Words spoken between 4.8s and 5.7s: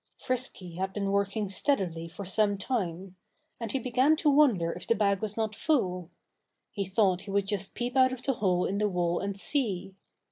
the bag was not